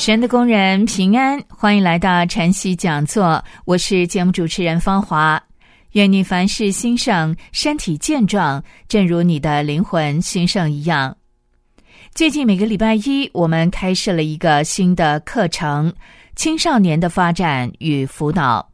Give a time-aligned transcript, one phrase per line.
[0.00, 3.44] 神的工人平安，欢迎来到晨曦讲座。
[3.66, 5.38] 我是节目主持人芳华。
[5.92, 11.14] 愿你凡事兴盛，身体健壮，正如你的灵魂兴盛一样。
[12.14, 15.92] 最近每个礼拜一，我们开设了一个新的课程——
[16.34, 18.66] 青少年的发展与辅导。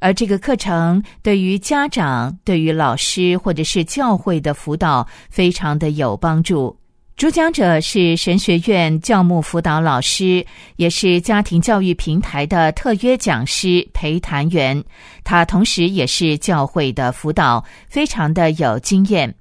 [0.00, 6.78] 而这个课程对于家长、对于老师或者是教会的辅导，非常的有帮助。
[7.16, 14.82] 主讲者是神学院教牧辅导老师，也是家庭教育平台的特约讲师陪谈员。
[15.22, 19.32] 他同时也是教会的辅导，非常的有经验。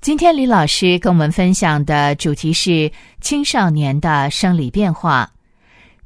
[0.00, 5.30] 今天李老师跟我们分享的主题是青少年的生理变化。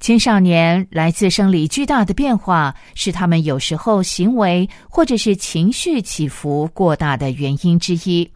[0.01, 8.31] 青少年来自生理巨大的变化，是他们有时候行为或者是情绪起伏过大的原因之一。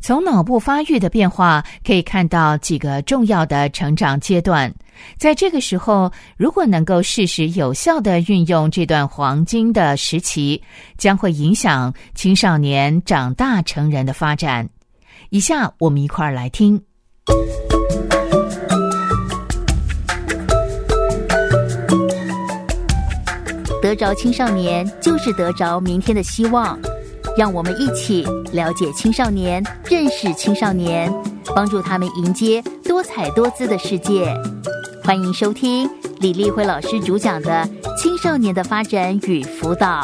[0.00, 4.72] 从脑部发育的变化可以看到几个重要的成长阶段，
[5.18, 10.62] 在这个时候，如果能够适时有效的运用这段黄金的时期，
[10.96, 14.68] 将会影响青少年长大成人的发展。
[15.30, 16.80] 以下我们一块儿来听。
[23.82, 26.78] 得着青少年，就是得着明天的希望。
[27.38, 31.08] 让我们一起了解青少年，认识青少年，
[31.54, 34.34] 帮助他们迎接多彩多姿的世界。
[35.04, 35.88] 欢迎收听
[36.18, 37.48] 李丽辉老师主讲的
[37.96, 40.00] 《青少年的发展与辅导》。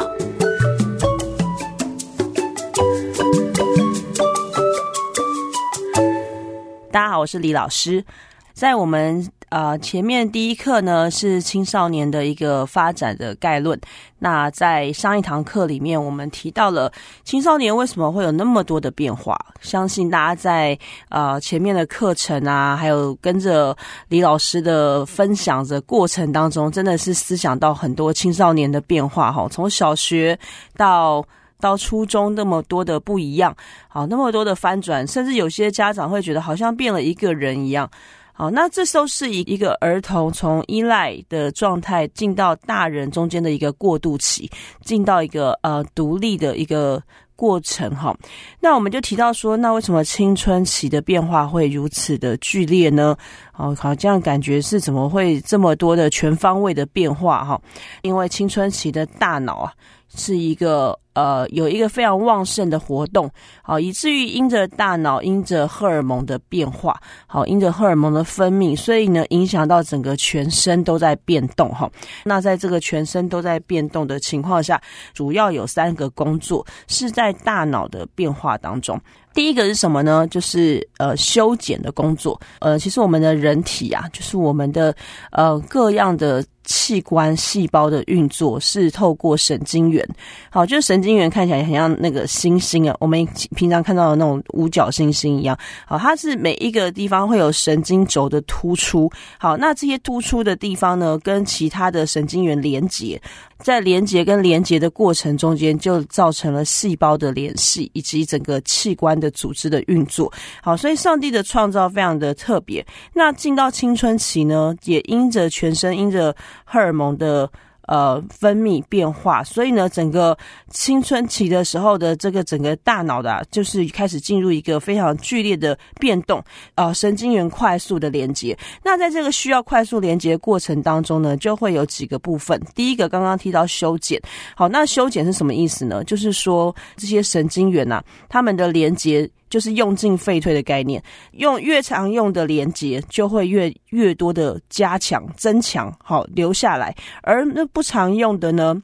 [6.89, 8.05] 大家好，我是李老师，
[8.53, 9.29] 在我们。
[9.55, 13.79] 啊，前面第一课呢是青少年的一个发展的概论。
[14.19, 16.91] 那在上一堂课里面，我们提到了
[17.23, 19.33] 青少年为什么会有那么多的变化。
[19.61, 20.77] 相信大家在
[21.07, 23.73] 呃前面的课程啊，还有跟着
[24.09, 29.47] 李老师的分享的过程当中，真的是思想到很多青少年的变化哈。
[29.49, 30.37] 从小学
[30.75, 31.25] 到
[31.61, 33.55] 到初中，那么多的不一样，
[33.87, 37.89] 好，那么多的翻转，甚至有些家长会觉得好像变了一个人一样。
[38.37, 44.51] 好，那这都是一一个儿童从依赖的状态进到大人中间的一个过渡期，
[44.83, 47.01] 进到一个呃独立的一个
[47.33, 48.13] 过程哈。
[48.59, 53.15] 那我们就提到说，那为什么青春期的变化会如此的剧烈呢？
[53.55, 57.61] 哦，好，这样感觉是怎么会这么多的全方位的变化哈？
[58.01, 59.71] 因为青春期的大脑啊。
[60.17, 63.29] 是一个呃，有一个非常旺盛的活动，
[63.63, 71.89] 好，以至于因着大脑因着荷尔蒙的变化，好，因着荷尔蒙的分泌，所以呢，影响到整个全身都在变动哈。
[72.23, 74.79] 那在这个全身都在变动的情况下，
[75.13, 78.99] 主要有三个工作是在大脑的变化当中。
[79.33, 80.25] 第一个是什么呢？
[80.27, 82.39] 就是呃修剪的工作。
[82.59, 84.95] 呃，其实我们的人体啊，就是我们的
[85.31, 90.07] 呃各样的器官细胞的运作是透过神经元。
[90.49, 95.57] 好，就是神经元看起来很像那个星星啊，我们平常看到的那种五角星星一样。
[95.85, 99.09] 好，它是每一个地方会有神经轴的突出。
[99.37, 103.21] 好，那这些突出的地方呢，跟其他的神经元连接。
[103.59, 110.31] 在连接跟连接的过程中间，就造成了细胞的联系以及整个器官的组织的运作。
[110.61, 112.85] 好，所以上帝的创造非常的特别。
[113.13, 117.49] 那进到青春期呢，也因着全身因着荷尔蒙的。
[117.87, 120.37] 呃，分泌变化，所以呢，整个
[120.69, 126.43] 青春期的时候的这个整个大脑的，就是开始进入一个非常剧烈的变动，
[126.75, 128.57] 呃，神经元快速的连接。
[128.83, 132.59] 那在这个需要快速连接过程当中呢，就会有几个部分。
[132.73, 134.21] 第一个刚刚提到修剪，
[134.55, 136.03] 好，那修剪是什么意思呢？
[136.03, 139.29] 就是说这些神经元呐，它们的连接。
[139.49, 141.01] 就是用进废退的概念，
[141.31, 148.81] 用越常用的连接就会越越多的加强增强，好留下来；而那不常用的呢，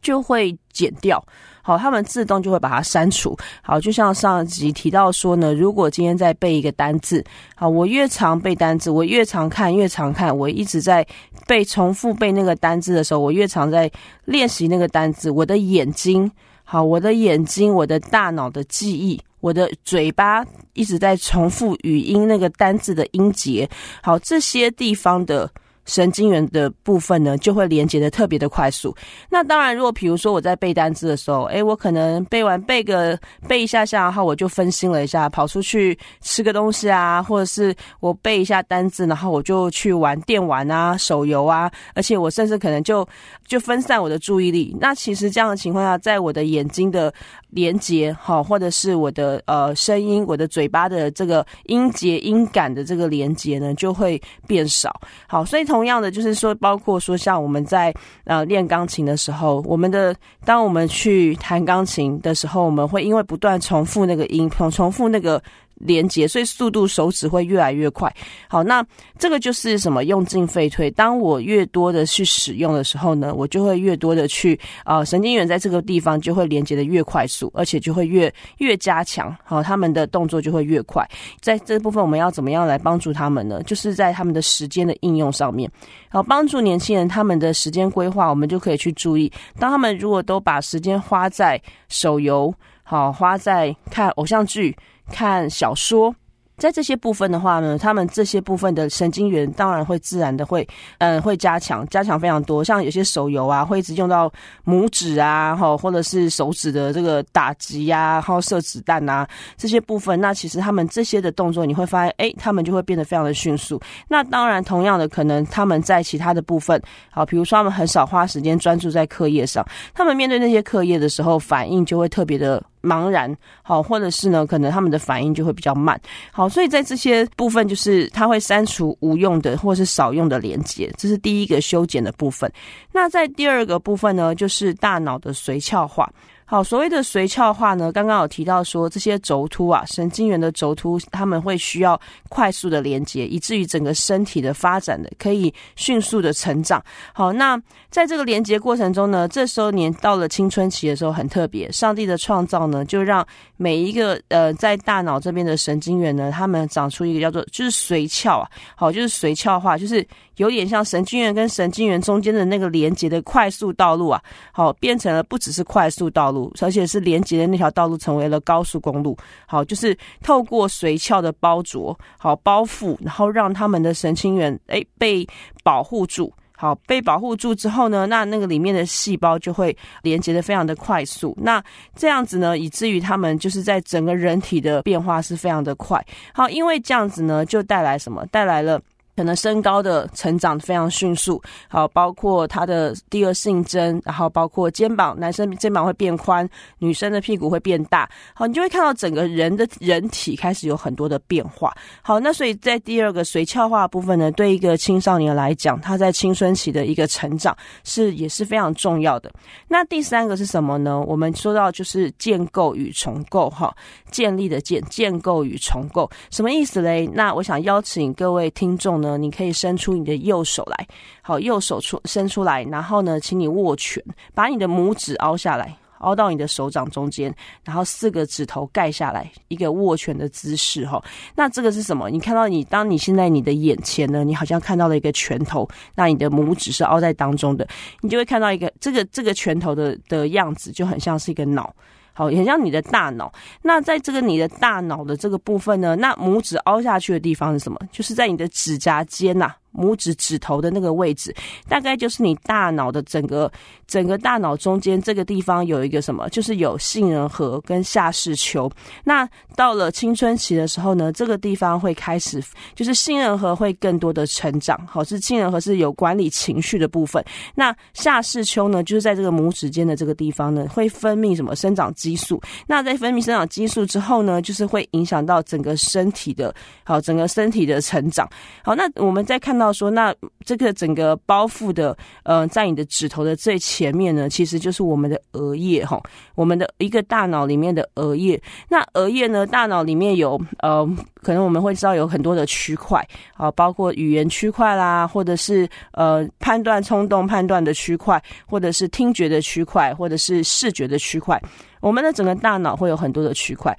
[0.00, 1.22] 就会减掉，
[1.62, 3.36] 好，他们自动就会把它删除。
[3.62, 7.24] 好，就像上集提到说呢，如果今天在背一个单字，
[7.56, 11.06] 好，我越常背单字，我越常看，越常看，我一直在
[11.46, 13.90] 背重复背那个单字的时候，我越常在
[14.24, 16.30] 练习那个单字，我的眼睛，
[16.62, 19.20] 好，我的眼睛，我的大脑的记忆。
[19.44, 20.42] 我的嘴巴
[20.72, 23.68] 一直在重复语音那个单字的音节，
[24.02, 25.50] 好，这些地方的。
[25.86, 28.94] 神经元的部分呢，就会连接的特别的快速。
[29.28, 43.06] 那当然，如果比如说我在背单词的时候，诶，我可能背完背个背一下下，然后我就分心了一下，跑出去吃个东西啊，或者是我背一下单字，然后我就去玩电玩啊、手游啊，而且我甚至可能就
[43.46, 44.76] 就分散我的注意力。
[44.80, 47.12] 那其实这样的情况下，在我的眼睛的
[47.50, 55.00] 连接，好，或者是我的呃声音、我的嘴巴的这个音节、音感的这个连接呢，就会变少。
[55.26, 57.92] 好，所以同样的，就是说，包括说，像我们在
[58.22, 65.42] 呃练钢琴的时候，我们的当我们去弹钢琴的时候，我们会因为不断重复那个音，重重复那个。
[65.84, 68.12] 连接，所以速度手指会越来越快。
[68.48, 68.84] 好，那
[69.18, 70.04] 这个就是什么？
[70.04, 70.90] 用进废退。
[70.90, 79.36] 当我越多的去使用的时候呢，我就会越多的去啊，神经元在这个地方就会连接的越快速，而且就会越越加强。
[79.44, 81.06] 好，他们的动作就会越快。
[81.40, 83.62] 在这部分，我们要怎么样来帮助他们呢？
[83.64, 85.70] 就是在他们的时间的应用上面，
[86.08, 89.30] 好，帮助年轻人他们的时间规划，我们就可以去注意。
[89.58, 92.52] 当他们如果都把时间花在手游，
[92.82, 94.76] 好，花在看偶像剧。
[95.10, 96.14] 看小说。
[96.56, 100.64] 在这些部分的话呢，他们这些部分的神经元当然会自然的会，
[100.98, 102.62] 嗯，会加强，加强非常多。
[102.62, 104.32] 像有些手游啊，会一直用到
[104.64, 110.20] 拇指啊，哈，或者是手指的这个打击呀，然后射子弹啊这些部分。
[110.20, 113.80] 那其实他们这些的动作，你会发现，哎，他们就会变得非常的迅速。
[114.06, 116.80] 那当然，同样的，可能他们在其他的部分，
[117.10, 125.98] 好，比如说他们很少花时间专注在课业上，他们面对那些课业的时候，反应就会特别的茫然，好，或者是呢，可能他们的反应就会比较慢，
[126.30, 126.48] 好。
[126.48, 132.50] 所以在这些部分，就是他会删除无用的或是少用的连接，这是第一个修剪的部分。
[132.92, 136.08] 那在第二个部分呢，就是大脑的髓鞘化。
[136.46, 141.98] 好，所谓的髓鞘化呢，刚刚有提到说这些轴突啊，神经元的轴突，他们会需要
[142.28, 146.84] 快速的连接，以至于整个身体的发展的可以迅速的成长。
[147.14, 147.60] 好，那
[147.90, 153.26] 在这个连接过程中呢，这时候年到了青春期的时候很特别，上帝的创造呢，就让
[153.56, 160.06] 每一个呃在大脑这边的神经元呢，他们长出一个叫做就是髓鞘啊，好，就是髓鞘化，就是
[160.36, 166.33] 有点像神经元跟神经元中间的那个连接的快速道路啊，好，变成了不只是快速道路。
[166.34, 169.16] 路而且是连接的那条道路成为了高速公路。
[169.46, 175.26] 好，就是透过髓鞘的包着，好包覆，然后让他们的神经元哎被
[175.62, 176.30] 保护住。
[176.56, 181.36] 好，被保护住之后呢，那那个里面的细胞就会连接的非常的快速。
[181.40, 181.62] 那
[181.96, 186.04] 这样子呢，以至于他们就是在整个人体的变化是非常的快。
[186.32, 188.24] 好，因为这样子呢，就带来什么？
[188.26, 188.80] 带来了。
[189.16, 201.72] 可能身高的成长非常迅速，好，包括他的第二性征，然后包括肩膀，男生肩膀会变宽，女生的屁股会变大，好，你就会看到整个人的人体开始有很多的变化。
[202.02, 209.30] 好，那所以在第二个髓鞘化部分呢，对一个青少年来讲，他在青春期的一个成长是也是非常重要的。
[209.68, 211.00] 那第三个是什么呢？
[211.00, 213.72] 我们说到就是建构与重构，哈，
[214.10, 217.08] 建立的建，建构与重构，什么意思嘞？
[217.14, 219.03] 那我想邀请各位听众。
[219.04, 220.86] 呢，你可以伸出你的右手来，
[221.20, 224.02] 好，右手出伸出来，然后呢，请你握拳，
[224.34, 231.02] 把你的拇指凹下来，凹到你的手掌中间，然后四个指头盖下来，一个握拳的姿势哈。
[231.36, 232.08] 那这个是什么？
[232.08, 237.68] 你看到你，当你现在你的眼前呢，你好像看到了一个拳头，那你的拇指是凹在当中的，
[238.00, 241.74] 你就会看到一个这个这个拳头的的样子，就很像是一个脑。
[242.14, 243.30] 好，很像你的大脑。
[243.60, 247.78] 那在这个你的大脑的这个部分呢，那拇指凹下去的地方是什么？
[247.92, 249.52] 就是在你的指甲尖呐。
[249.74, 251.34] 拇指指头的那个位置，
[251.68, 253.50] 大概就是你大脑的整个
[253.88, 258.70] 整个大脑中间这个地方有一个什么，就是有杏仁核跟下视丘。
[259.02, 262.40] 那到了青春期的时候呢，这个地方会开始，
[262.76, 264.78] 就是杏仁核会更多的成长。
[264.86, 267.22] 好，是杏仁核是有管理情绪的部分。
[267.54, 272.40] 那下视丘呢，就是在这个拇指尖的这个地方呢，会分泌什么生长激素。
[272.66, 276.54] 那在分泌生长激素之后呢，就是会影响到整个身体的，
[276.84, 278.28] 好，整个身体的成长。
[278.62, 279.63] 好，那我们再看到。
[279.64, 285.98] 到说，那这个整个包覆的，呃，在你的指头的最前面呢，其实就是我们的额叶哈，
[286.34, 288.40] 我们的一个大脑里面的额叶。
[288.68, 290.86] 那额叶呢，大脑里面有呃，
[291.22, 293.02] 可能我们会知道有很多的区块
[293.34, 301.40] 啊，包括语言区块啦，或者是呃判断冲动判断的区块，或者是听觉的区块，或者是视觉的区块。
[301.80, 303.76] 我们的整个大脑会有很多的区块。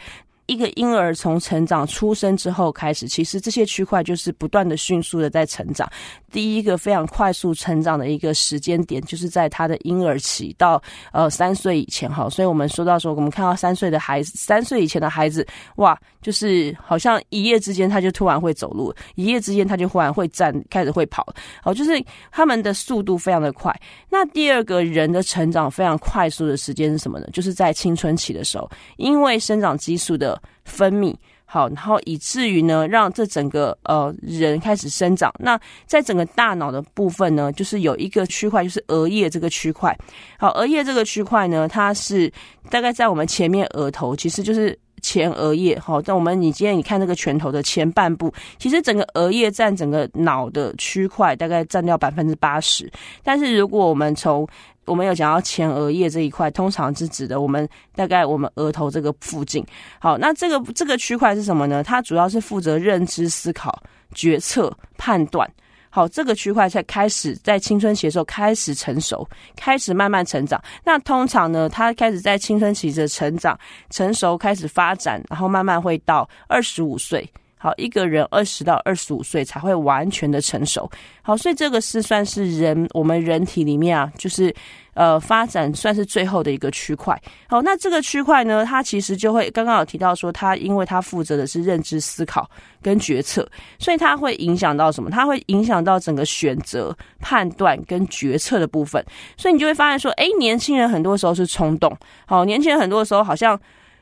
[0.48, 5.90] 一个婴儿从成长出生之后开始，其实这些区块就是不断的迅速的在成长。
[6.32, 12.30] 第一个非常快速成长的一个时间点，就是在他的婴儿期到呃三岁以前哈。
[12.30, 15.48] 所以我们说到说，我们看到三岁的孩子，三岁以前的孩子，
[15.78, 21.26] 哇，就是好像一夜之间他就突然会走路，一夜之间他就忽然会站，开始会跑，
[21.64, 23.74] 哦，就是他们的速度非常的快。
[24.10, 27.28] 那第二个人的成长非常快速的时间是什么呢？
[27.32, 31.16] 就是在青春期的时候，因为生长激素的分泌。
[31.48, 35.32] 好，然后以至于呢，让这整个呃人开始生长。
[35.40, 39.96] 那在整个大脑的部分呢，就是有一个区块，就是额叶这个区块。
[40.40, 42.30] 好，额叶这个区块呢，它是
[42.70, 45.78] 大概在我们前面额头，其实就是前额叶。
[45.78, 52.92] 好，在我们你今天你看那个拳头的前半部，其实整个额叶占整个脑的区块大概占掉百分之八十。
[53.22, 54.48] 但是如果我们从
[54.86, 59.64] 我们有讲到前额叶这一块，通常是指的我们大概我们额头这个附近。
[60.00, 61.84] 好，那这个这个区块是什么呢？
[61.84, 63.80] 它主要是负责认知、思考、
[64.16, 65.48] 决策、判断。
[65.96, 69.26] 好，这个区块才开始在青春期的时候开始成熟，
[69.56, 70.62] 开始慢慢成长。
[70.84, 73.58] 那通常呢，他开始在青春期的成长、
[73.92, 77.26] 成熟开始发展，然后慢慢会到二十五岁。
[77.58, 80.88] 好，一个人二十到二十五岁才会完全的成熟。
[81.24, 84.54] 好，所以这个是算是人我们人体里面啊，就是
[84.94, 87.20] 呃发展算是最后的一个区块。
[87.48, 92.48] 好，那这个区块呢，它其实就会刚刚有提到说，它因为它负责的是认知、思考
[92.84, 93.48] 跟决策，
[93.80, 95.10] 所以它会影响到什么？
[95.10, 99.04] 它会影响到整个选择、判断跟决策的部分。
[99.38, 101.98] 所以你就会发现说，哎，年轻人很多时候是冲动。
[102.28, 103.60] 好，年轻人很多时候好像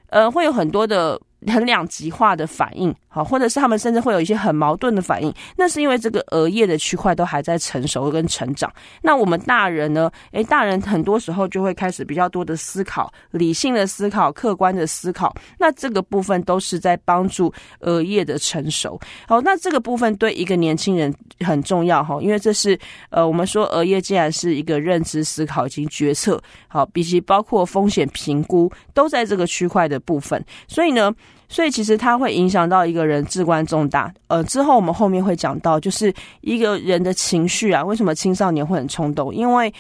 [0.09, 1.17] 呃会有很多的。
[1.45, 8.73] 很两极化的反应，好，或者是他们甚至会有一些很矛盾的反应，那是因为这个额叶的区块都还在成熟跟成长。
[9.03, 10.09] 那我们大人呢？
[10.31, 15.31] 诶，大人很多时候就会开始比较多的思考，理性的思考，客观的思考。
[15.59, 18.99] 那这个部分都是在帮助额叶的成熟。
[19.27, 22.75] 好，那这个部分对一个年轻人很重要哈，因为这是
[23.11, 31.13] 呃，我们说额叶既然是一个认知、思考以及决策，好，以及包括风险评估都在这个区块的部分，所以呢。
[31.53, 34.11] 所以其实它会影响到一个人至关重大。
[34.25, 39.31] 呃，之后我们后面会讲到，就是一个人的情绪啊，为什么青少年会很冲动？
[39.31, 39.71] 因为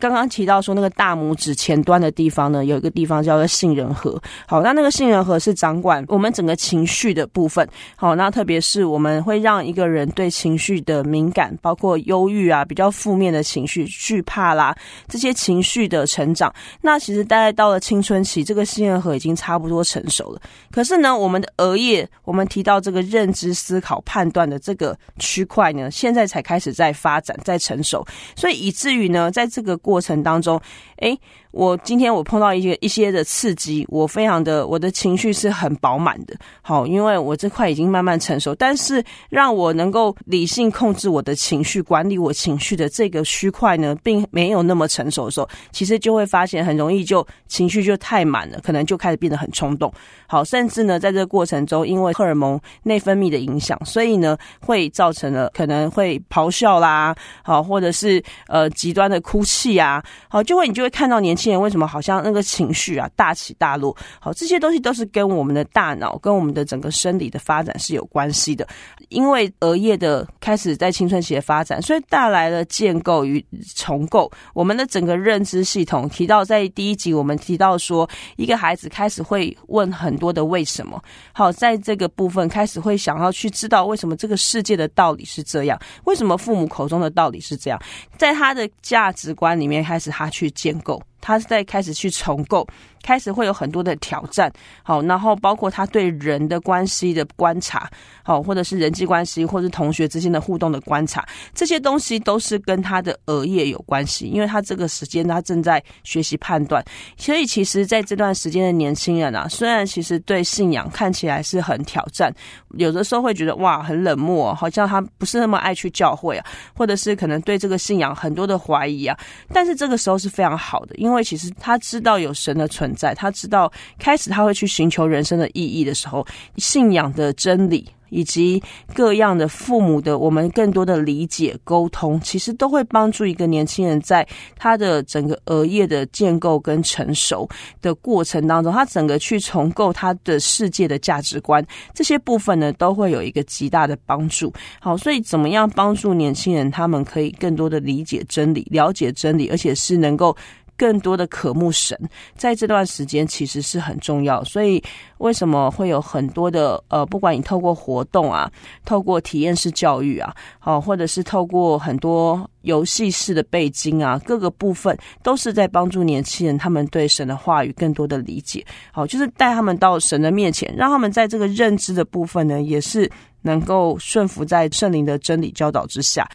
[0.00, 4.18] 刚刚提到说那个大拇指前端的地方呢，有一个地方叫做杏仁核。
[4.46, 7.68] 好，那那个杏仁核是掌管我们整个情绪的部分。
[7.94, 14.74] 好，那特别是我们会让一个人对情绪的敏感，包括忧郁啊，比较负面的情绪、惧怕啦
[15.06, 16.50] 这些情绪的成长。
[16.80, 20.40] 那其实大概到了青春期，这个杏仁核已经差不多成熟了。
[20.70, 21.17] 可是呢？
[21.18, 28.06] 我们的额叶，我们提到这个认知、思考、判断的这个区块呢，现在才开始在发展、在成熟，
[28.36, 30.60] 所以以至于呢，在这个过程当中，
[30.98, 31.18] 诶。
[31.50, 38.54] 我今天我碰到一些一些的刺激，我非常的我的情绪是很饱满的，好，因为我这块已经慢慢成熟。
[38.54, 49.92] 但是让我能够理性控制我的情绪、管理我情绪的这个区块呢，并没有那么成熟的时候，其实就会发现很容易就情绪就太满了，可能就开始变得很冲动。
[50.26, 61.47] 好，甚至呢，在这个过程中，因为荷尔蒙内分泌的影响，所以呢，会造成了可能会咆哮啦，好，或者是呃极端的哭泣啊，好，就会你就会看到年轻。
[61.56, 63.96] 为什么好像那个情绪啊大起大落？
[64.20, 68.66] 好，这些东西都是跟我们的大脑、跟我们的整个生理的发展是有关系的。
[69.08, 73.44] 因为额叶的开始在青春期的发展，所以带来了建构与
[73.76, 76.08] 重构我们的整个认知系统。
[76.08, 81.02] 提到在第一集，我们提到说，一个孩子开始会问很多的为什么。
[81.32, 87.80] 好，在这个部分开始会想要去知道为什么这个世界的道理是这样，为什么父母口中的道理是这样，
[88.16, 91.00] 在他的价值观里面开始他去建构。
[91.20, 92.66] 他是在开始去重构，
[93.02, 97.88] 开始会有很多的挑战，好，然后包括他对人的关系的观察，
[98.22, 106.84] 好，或者是人际关系，或是同学之间的互动的观察，这些东西都是跟他的额叶有关系，因为他这个时间他正在学习判断，
[107.16, 112.32] 所以其实在这段时间的年轻人啊，虽然其实对信仰看起来是很挑战，
[112.76, 119.18] 有的时候会觉得哇很冷漠，好像他不是那么爱去教会啊，或者是可能对这个信仰很多的怀疑啊，
[119.52, 127.88] 但是这个时候是非常好的，因因为其实他知道有神的存在，他知道开始他会去寻求人生的意义的时候，信仰的真理。
[128.10, 128.58] 以及
[128.94, 137.46] 各样的父母的，我们更多的理解沟通，其实都会帮助一个年轻人在他的整个额叶的建构跟成熟
[137.82, 141.62] 的过程当中，他整个去重构他的世界的价值观，
[141.92, 144.50] 这些部分呢，都会有一个极大的帮助。
[144.80, 150.34] 好，所以怎么样帮助年轻人，他们可以更多的理解真理，了解真理，而且是能够。
[150.78, 151.98] 更多的渴慕神，
[152.36, 154.42] 在这段时间其实是很重要。
[154.44, 154.82] 所以
[155.18, 158.50] 为什么会有很多的呃，不管你透过活动啊，
[158.84, 168.64] 透过体验式教育啊，好，或者是透过很多游戏式的背经啊，各个部分都是在帮助年轻人他们对神的话语更多的理解。
[168.92, 173.10] 好，就是带他们到神的面前，让他们在这个认知的部分呢，也是
[173.42, 176.28] 能够顺服在圣灵的真理教导之下。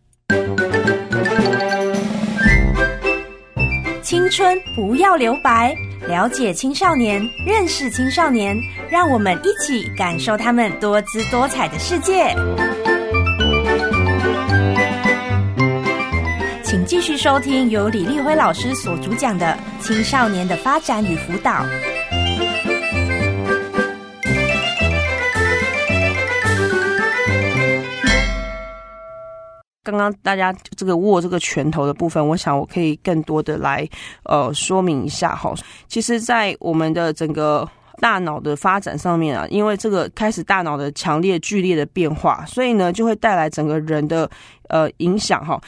[4.03, 5.74] 青春不要留白，
[6.10, 12.36] 了解青少年，认识青少年，让我们一起感受他们多姿多彩的世界。
[16.62, 21.51] 请继续收听由李立辉老师所主讲的《青少年的发展与辅导》。
[29.84, 33.88] 刚刚大家这个握这个拳头的部分，我想我可以更多的来
[34.24, 35.54] 呃说明一下哈。
[35.88, 44.30] 其实，在我们的整个大脑的发展上面啊，因为这个开始大脑的强烈剧烈的变化，所以呢就会带来整个人的
[44.70, 45.62] 呃影响哈。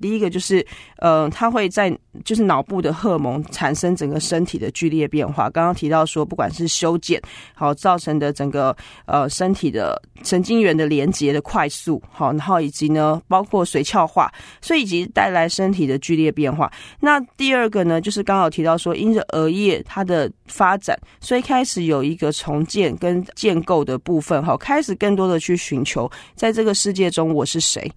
[0.00, 0.64] 第一个就是，
[0.98, 5.50] 呃，它会在就是脑部的荷尔蒙产生整个身体的剧烈变化。
[5.50, 7.20] 刚刚提到说，不管是修剪
[7.54, 8.74] 好造成的整个
[9.04, 16.70] 呃身体的神经元的连接的快速好，然后以及呢包括髓鞘化，所以以及带来身体的剧烈变化。
[17.00, 27.90] 那第二个呢，就是刚好提到说，因着额叶它的发展，所以开始有一个重建跟建构的部分好，开始更多的去寻求在这个世界中我是谁。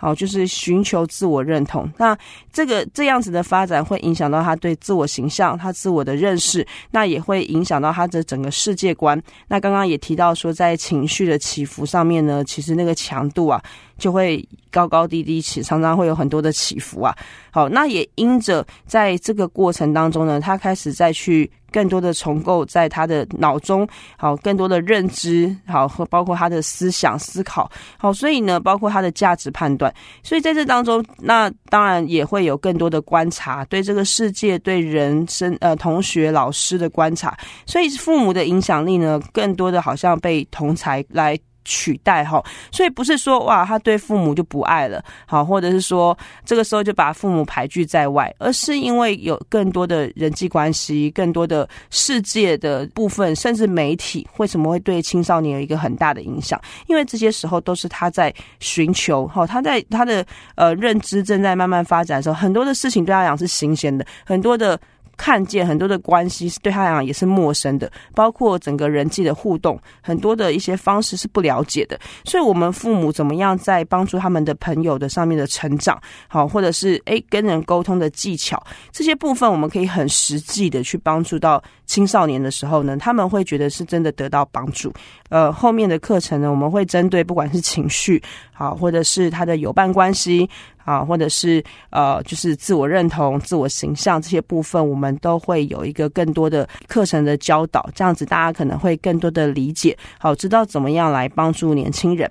[0.00, 1.86] 好，就是寻求自我认同。
[1.98, 2.16] 那
[2.50, 9.20] 这个这样子的发展会影响到他对自我形象、他自我的认识，那也会影响到他的整个世界观。
[9.46, 13.62] 那刚刚也提到说，在情绪的起伏上面呢，其实那个强度啊，
[13.98, 17.14] 就会高高低低起，常常会有很多的起伏啊。
[17.50, 21.50] 好，那也因着在这个过程当中呢，他开始再去。
[21.72, 37.36] 更多的重构在他的脑中，好，更多的认知，好，和包括他的思想思考，好，所以呢，包括他的价值判断，所以在这当中，那当然也会有更多的观察，对这个世界、对人生、呃，同学、老师的观察，
[37.66, 41.38] 所以父母的影响力呢，更多的好像被同才来。
[41.64, 56.60] 取代哈，所以不是说哇，他对父母就不爱了，好，或者是说这个时候就把父母排拒在外，而是因为有更多的人际关系、更多的世界的部分，甚至媒体，为什么会对青少年有一个很大的影响？
[56.86, 64.80] 因为这些时候都是他在寻求，哈，他在他的呃认知正在慢慢发展的时候，很多的事情对他讲是新鲜的，很多的。
[65.20, 72.00] 看见很多的关系是对他来讲也是陌生的，包括整个人际的互动，很多的一些方式是不了解的。
[72.24, 78.58] 所以，我们父母怎么样在帮助他们的朋友的上面的成长，好，或者是诶跟人沟通的技巧
[78.90, 84.90] 这些部分，我们可以很实际的去帮助到青少年的时候呢，他们会觉得是真的得到帮助。
[85.28, 88.22] 呃，后面的课程呢，我们会针对不管是情绪
[88.54, 90.48] 好，或者是他的友伴关系。
[90.90, 102.28] 啊，或者是呃，就是自我认同、自我形象这些部分，我们都会有一个更多的课程的教导，这样子大家可能会更多的理解，好，知道怎么样来帮助年轻人。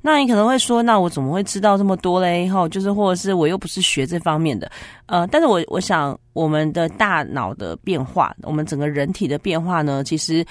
[0.00, 2.48] 那你可能会说，那我怎么会知道这么多嘞？
[2.48, 4.70] 哈，就是或者是我又不是学这方面的，
[5.06, 10.46] 呃，但是我我想，我们的大脑的变化，我们整个人体的变化呢，其实。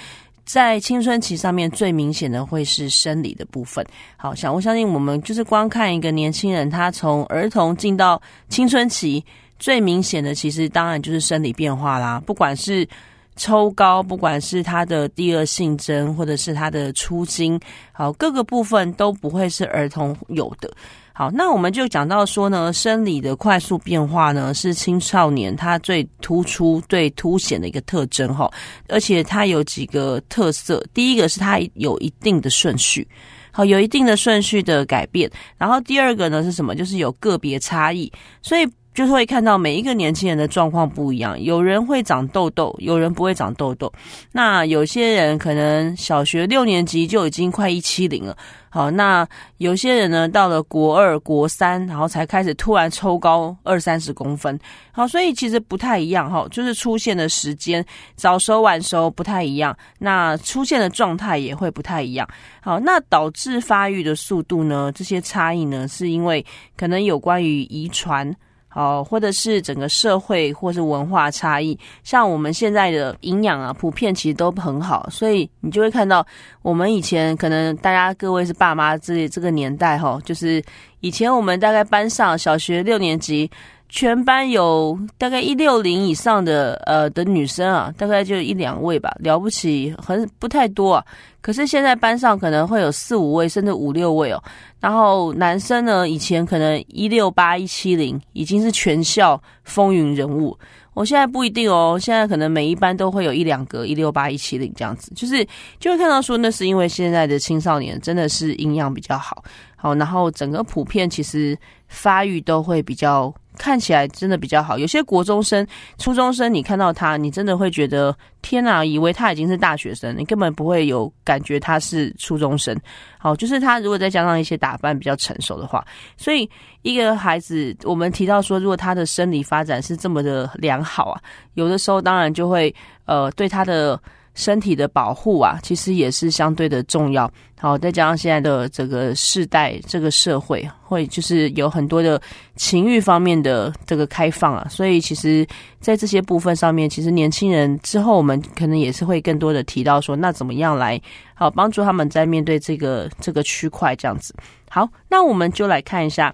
[0.47, 3.85] 在青春期上面最明显的会是生理的部分。
[4.15, 9.21] 好，想我相信我们就是光看一个年轻人，他从儿童进到青春期，
[9.59, 12.23] 最明显的其实当然就是生理变化啦。
[12.25, 12.87] 不管是
[13.35, 17.59] 抽高，不管是他的第二性征，或者是他的出精，
[17.91, 20.71] 好，各个部分都不会是儿童有的。
[21.17, 28.47] 好，那我们就讲到说呢，生理的快速变化呢，是青少年他最突出、最凸显的一个特征哈，
[28.87, 30.85] 而且它有几个特色。
[30.93, 33.07] 第一个是它有一定的顺序，
[33.49, 35.27] 好，有一定的顺序的改变。
[35.57, 36.75] 然后第二个呢是什么？
[36.75, 38.11] 就是有个别差异，
[38.43, 38.67] 所以。
[38.97, 43.93] 就是会看到每一个年轻人的状况不一样，有人会长痘痘，有人不会长痘痘。
[44.31, 48.35] 那有些人可能小学六年级就已经快一七零了，
[48.71, 49.23] 好，那
[49.57, 54.59] 有些人呢到了国二、国三，然后才开始突然抽高二三十公分，
[54.91, 62.27] 好，所以其实不太一样哈，就是出现的时间早熟晚熟不太一样，那出现的状态也会不太一样。
[62.61, 66.43] 好，那导致发育的速度呢，这些差异呢，是因为
[66.75, 68.35] 可能有关于遗传。
[68.77, 76.23] 哦，或者是整个社会或是文化差异，像我们现在的营养啊，普遍其实都很好，所以你就会看到，
[76.61, 80.63] 我们以前可能大家各位是爸妈这这个年代哈，就是
[80.99, 83.49] 以前我们大概班上小学六年级
[83.89, 91.05] 全班有大概一六零以上的呃的女生啊，大概就一两位吧，了不起，很不太多啊。
[91.39, 94.43] 可是现在班上可能会有四五位，甚至五六位哦。
[94.81, 100.57] 然后男生呢，以前可能一六八一七零已经是全校风云人物。
[100.93, 105.47] 我现在不一定哦，现在可能每一班都会有一两个一六八一七零这样子，就是
[105.79, 109.41] 就会看到说，那是因为现在的青少年真的是营养比较好，
[109.77, 113.33] 好，然后整个普遍其实发育都会比较。
[113.57, 115.65] 看起来真的比较好，有些国中生、
[115.97, 122.75] 初中生，你看到他，你真的会觉得天哪，以为他已经是大学生，你根本不会有感觉他是初中生。
[123.17, 126.49] 好，就是他如果再加上一些打扮比较成熟的话，所以
[126.83, 131.21] 一个孩子，我们提到说，如果他的生理发展是这么的良好啊，
[131.55, 132.73] 有的时候当然就会
[133.05, 133.99] 呃对他的。
[134.37, 137.29] 身体的保护啊，其实也是相对的重要。
[137.59, 142.21] 好，再加上现在的这个世代，这个社会会就是有很多的
[142.55, 145.45] 情欲方面的这个开放啊，所以其实，
[145.79, 151.01] 在这些部分上面，其实年轻人之后，我们可能也是会更多的提到说，那怎么样来
[151.33, 154.35] 好帮助他们在面对这个这个区块这样子。
[154.69, 156.31] 好，那我们就来看一下。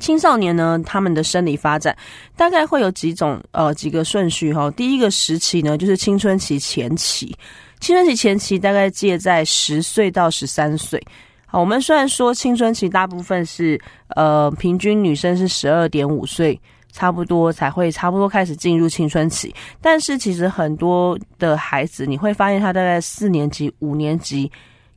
[0.00, 1.96] 青少年呢，他们的生理发展
[2.36, 4.70] 大概会有几种呃几个顺序哈。
[4.72, 7.34] 第一个时期呢，就是青春期前期。
[7.80, 11.02] 青春期前期大概介在十岁到十三岁。
[11.46, 13.80] 好，我们虽然说青春期大部分是
[14.16, 16.60] 呃平均女生是十二点五岁，
[16.92, 24.50] 差不多才会差不多开始进入青春期，但是其实很多的孩子你会发现他大概四年级、五年级。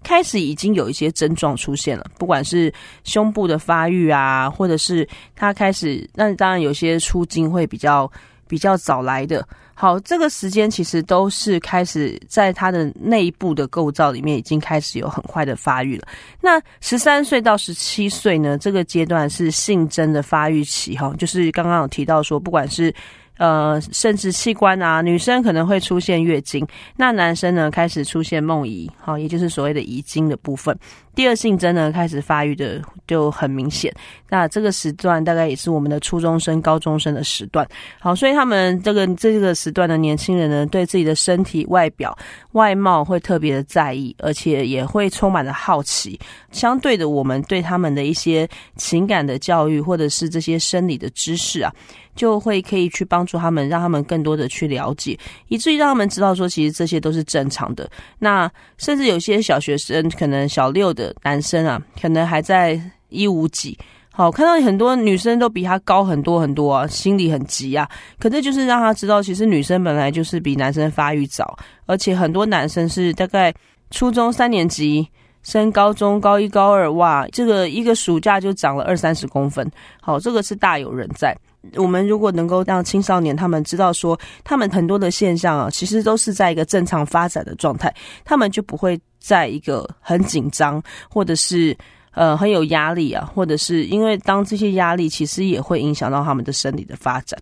[0.07, 8.09] 开始已经有一些症状出现了，不管是胸部的发育啊，或者是他开始，那当然有些出经会比较
[8.47, 9.45] 比较早来的。
[9.73, 16.07] 好，这个时间其实都是开始在他的内部的构造里面已经开始有很快的发育了。
[16.39, 22.95] 那十三岁到十七岁呢，这个阶段是性征的发育期，哈，就是刚刚有提到说，不管是。
[23.37, 30.77] 呃，生殖器官啊，女生可能会出现月经，那男生呢开始出现梦遗，好，也就是所谓的遗精的部分。
[31.15, 33.91] 第二性征呢开始发育的就很明显，
[34.29, 37.67] 那这个时段大概也是我们的初中生、高中生的时段。
[37.99, 42.15] 好，所以他们这个这个时段的年轻人呢，对自己的身体外表
[42.51, 46.19] 外貌会特别的在意，而且也会充满了好奇。
[46.51, 51.73] 相对的，我们对他们的一些情感的教育，或者是这些生理的知识啊。
[52.17, 57.89] 就会可以去帮助他们，让他们更多的去了解，以至于让他们知道说，其实这些都是正常的。
[58.19, 62.77] 那甚至有些小学生，可能小六的男生啊，可能还在
[63.09, 63.77] 一五几，
[64.11, 67.87] 好看到很多女生都比他高很多很多啊，心里很急啊。
[68.19, 73.53] 可这就是让他知道，其实女生本来就是比男生发育早，而且很多男生是大概
[73.91, 75.07] 初中三年级
[75.43, 79.69] 升高中高一高二，哇，这个一个暑假就长了二三十公分，
[80.01, 81.37] 好，这个是大有人在。
[81.75, 91.77] 我们如果能够让青少年他们知道说，他们很多的现象啊，其实都是在一个正常发展的状态，他们就不会在一个很紧张，或者是
[92.11, 97.39] 呃很有压力啊，或者是因为当这些压力其实也会影响到他们的生理的发展。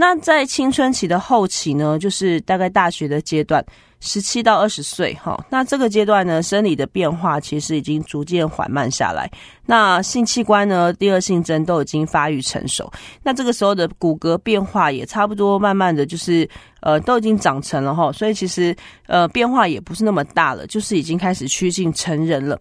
[0.00, 3.64] 那在青春期的后期呢，就是大概大学的阶段。
[4.00, 9.28] 十七到二十岁，哈，那这个阶段呢，生理的变化其实已经逐渐缓慢下来。
[9.66, 12.88] 那性器官呢，第二性征都已经发育成熟。
[13.24, 16.48] 那这个时候的骨骼变化也差不多，慢慢的就是
[16.80, 18.12] 呃，都已经长成了哈。
[18.12, 18.72] 所以其实
[19.08, 22.56] 呃，变化也不是那么大了，就是已经开始趋近成人了。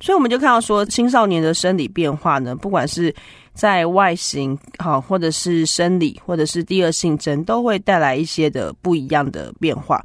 [0.00, 3.14] 所以我们就看到说，青少年的生理变化呢，不管是
[3.58, 10.00] 在外形好，或者是生理，或者是第二性征，都会带来一些的不一样的变化。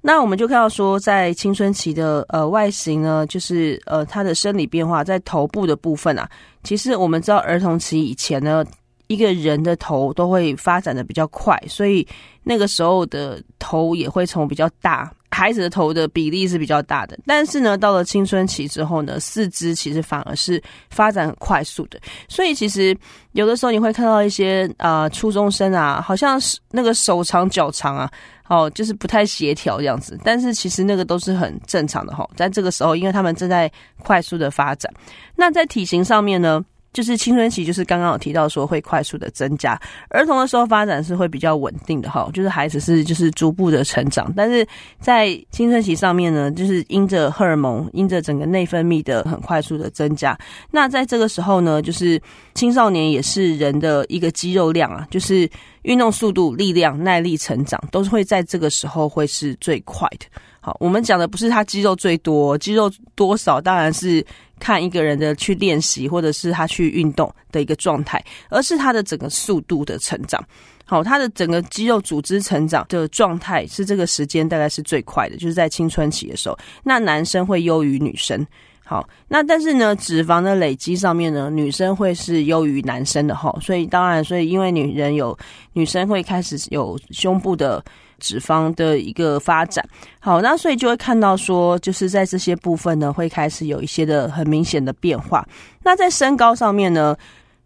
[0.00, 6.28] 那我们就看到说，在青春期的呃外形呢，就是呃他的生理变化，在头部的部分啊，
[6.64, 8.64] 其实我们知道儿童期以前呢，
[9.06, 12.04] 一个人的头都会发展的比较快，所以
[12.42, 17.18] 那个时候的头也会从比较大，孩子的头的比例是比较大的。
[17.24, 21.98] 但是呢，到了青春期之后呢，四肢其实反而是发展很快速的，
[22.28, 22.94] 所以其实
[23.32, 28.10] 有的时候你会看到一些啊初中生啊，好像是那个手长脚长啊。
[28.50, 32.28] 哦，就是不太协调这样子，但是其实那个都是很正常的哈。
[32.34, 33.70] 在这个时候，因为他们正在
[34.02, 34.92] 快速的发展，
[35.36, 36.60] 那在体型上面呢，
[36.92, 39.80] 就是青春期，就是刚刚有提到说会快速的增加。
[40.08, 44.66] 儿童的时候发展是会比较稳定的哈，就是孩子是就是逐步的成长，但是
[45.00, 50.36] 在青春期上面呢，就是因着荷尔蒙，因着整个内分泌的很快速的增加。
[50.70, 52.20] 那在这个时候呢，就是
[52.54, 55.48] 青少年也是人的一个肌肉量啊，就是。
[55.84, 60.26] 运动速度、力量、耐力成长，都是会在这个时候会是最快的。
[60.60, 64.24] 好，我们讲的不是他肌肉最多，肌肉多少当然是
[64.58, 70.42] 看一个人的去练习，或者是他去运动的一个状态，而是他的整个速度的成长。
[70.84, 76.58] 好，他的整个肌肉组织成长的状态是这个时间大概是最快的，就是在青春期的时候。
[76.82, 78.46] 那男生会优于女生。
[78.84, 83.56] 好，那但是呢，脂肪的累积上面呢，女生会是优于男生的哈。
[83.62, 85.38] 所以当然，所以因为女人有
[85.72, 87.80] 女生会开始有胸部的
[88.20, 89.84] 脂肪的一个发展。
[90.20, 95.44] 好，那所以就会看到说，就是在这些部分呢，会开始有一些的很明显的变化。
[95.82, 97.16] 那在身高上面呢？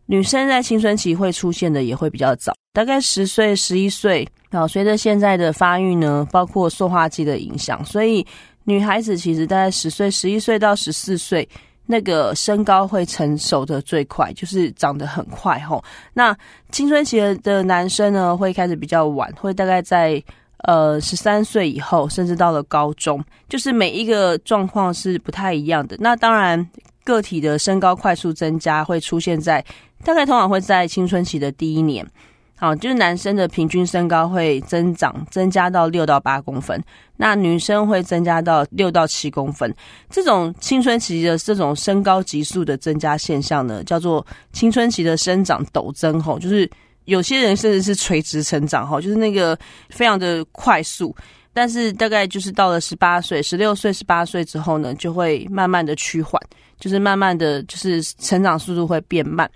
[0.06, 4.68] 女生在青春期会出现的也会比较早，大概十岁、十一岁啊。
[4.68, 8.22] 随着现在的发育呢，包括塑化剂的影响，所以
[8.64, 11.48] 女孩子其实大概十岁、十一岁到十四岁，
[11.86, 15.82] 那个身高会成熟的最快，就是长得很快吼。
[16.12, 16.36] 那
[16.70, 20.22] 青春期的男生呢，会开始比较晚，会大概在
[20.64, 25.96] 呃十三岁以后，甚至到了高中，就是每一个状况是不太一样的。
[25.98, 26.68] 那当然，
[27.04, 29.64] 个体的身高快速增加会出现在。
[30.02, 32.06] 大概通常会在青春期的第一年，
[32.58, 36.78] 好，就是男生的平均身高会增长增加到六到八公分，
[37.16, 39.74] 那女生会增加到六到七公分。
[40.10, 46.20] 这种青春期的这种身高急速的增加现象呢，叫做青春期的生长陡增。
[46.20, 46.68] 吼，就是
[47.04, 49.58] 有些人甚至是垂直成长，哈，就是那个
[49.90, 51.14] 非常的快速。
[51.52, 56.40] 但是大概就是到了十八岁、十六岁、十八岁之后呢，就会慢慢的趋缓。
[56.80, 59.48] 就是慢慢的就是成长速度会变慢。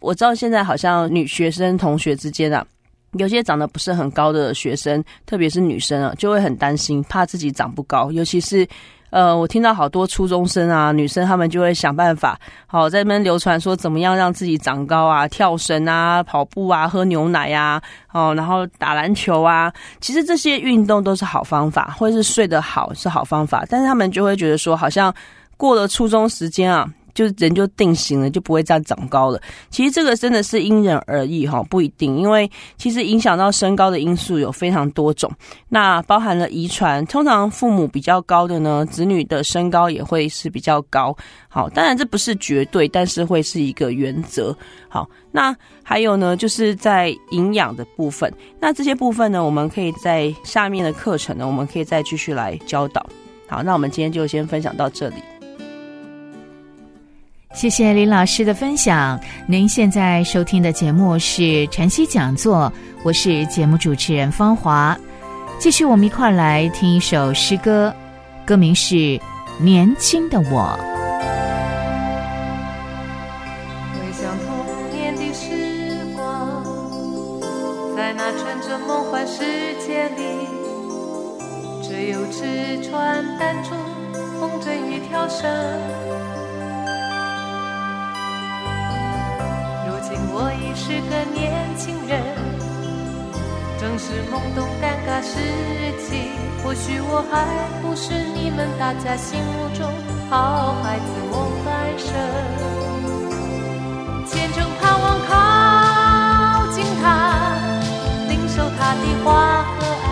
[0.00, 2.66] 我知道现在好像女学生同学之间啊，
[3.12, 8.10] 有些长得不是很高的学生，特别是女生啊，就会很担心，怕自己长不高。
[8.10, 8.66] 尤其是
[9.14, 17.80] 呃，我听到好多初中生啊，女生他们就会想办法，好在那边流传说怎么样让自己长高啊，跳绳啊，跑步啊，喝牛奶呀，
[18.12, 19.72] 哦，然后打篮球啊。
[20.00, 25.14] 其实这些运动都是好方法，或者是睡得好是好方法，但是他们就会觉得说好像。
[25.56, 29.40] 过了初中时间啊，就人就定型了，就不会再长高了。
[29.70, 35.30] 其实这个真的是因人而异哈，不一定，因为其实影响到身高的因素有非常多种，
[35.68, 41.16] 那包含了遗传，通常父母比较高的呢，子女的身高也会是比较高。
[41.48, 44.56] 好，当然这不是绝对，但是会是一个原则。
[44.88, 53.04] 好，那还有呢，就是在营养的部分，那这些部分呢，我们可以在下面的课程呢，我们可以再继续来教导。
[53.46, 55.33] 好，那我们今天就先分享到这里。
[57.54, 59.18] 谢谢林老师的分享。
[59.46, 62.70] 您现在收听的节目是晨曦讲座，
[63.04, 64.98] 我是节目主持人芳华。
[65.60, 67.94] 继续，我们一块儿来听一首诗歌，
[68.44, 68.94] 歌名是
[69.60, 70.76] 《年轻的我》。
[73.94, 76.60] 回想童年的时光，
[77.96, 79.44] 在那纯真梦幻世
[79.86, 80.24] 界里，
[81.82, 83.70] 只有纸船弹珠、
[84.40, 85.48] 风筝与跳绳。
[90.74, 92.20] 是个年轻人，
[93.80, 95.38] 正是懵懂尴尬时
[96.02, 96.30] 期。
[96.62, 97.32] 或许我还
[97.82, 99.86] 不是你们大家心目中
[100.30, 102.08] 好孩子模范生，
[104.26, 105.32] 虔诚盼望靠
[106.72, 107.04] 近他，
[108.28, 110.06] 领受他的话和爱。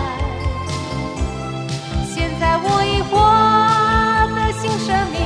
[2.05, 3.11] 现在我已活
[4.35, 5.17] 得新生命，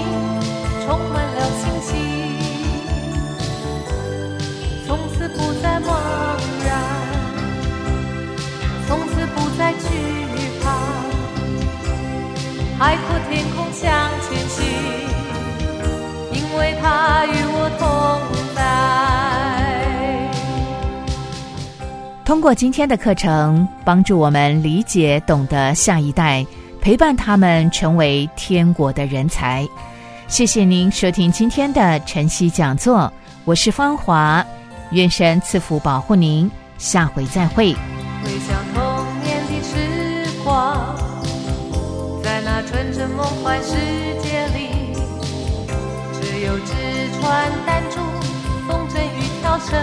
[5.38, 5.94] 不再茫
[6.66, 6.70] 然，
[8.88, 9.88] 从此不再惧
[10.64, 10.72] 怕，
[12.80, 13.88] 海阔天空向
[14.28, 14.66] 前行，
[16.34, 17.86] 因为他与我同
[18.56, 18.58] 在。
[22.26, 26.46] 通过今天的课程，帮助我们理解、懂得下一代，
[26.82, 29.66] 陪伴他们成为天国的人才。
[30.28, 33.10] 谢谢您收听今天的晨曦讲座，
[33.46, 34.46] 我是芳华。
[34.92, 37.74] 愿神赐福保护您，下回再会。
[38.24, 38.82] 回想童
[39.22, 39.76] 年的时
[40.44, 40.96] 光，
[42.24, 43.74] 在那纯真梦幻世
[44.22, 44.96] 界里，
[46.14, 46.74] 只有纸
[47.20, 48.00] 船弹珠、
[48.68, 49.78] 风筝与跳绳。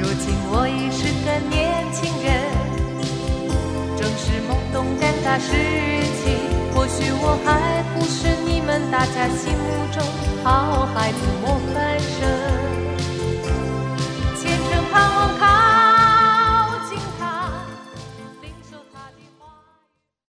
[0.00, 2.32] 如今我已是个年轻人，
[3.96, 5.52] 正是懵懂尴尬时
[6.18, 6.22] 期，
[6.74, 10.02] 或许我还不是你们大家心目中
[10.42, 12.28] 好孩子模范生，
[14.40, 15.71] 虔诚盼望看。